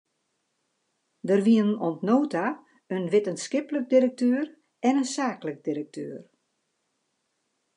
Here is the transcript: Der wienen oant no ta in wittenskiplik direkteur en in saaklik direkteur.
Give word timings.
Der 1.27 1.41
wienen 1.45 1.73
oant 1.85 2.01
no 2.07 2.17
ta 2.33 2.47
in 2.95 3.11
wittenskiplik 3.13 3.85
direkteur 3.93 4.45
en 4.87 4.93
in 5.01 5.09
saaklik 5.15 5.59
direkteur. 5.67 6.19